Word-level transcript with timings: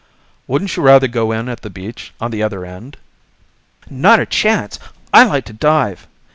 "Wouldn't 0.47 0.75
you 0.75 0.81
rather 0.81 1.07
go 1.07 1.31
in 1.31 1.47
at 1.47 1.61
the 1.61 1.69
beach 1.69 2.11
on 2.19 2.31
the 2.31 2.41
other 2.41 2.65
end?" 2.65 2.97
"Not 3.87 4.19
a 4.19 4.25
chance. 4.25 4.79
I 5.13 5.23
like 5.25 5.45
to 5.45 5.53
dive. 5.53 6.07